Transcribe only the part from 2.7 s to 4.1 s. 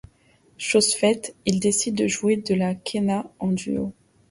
quéna en duo.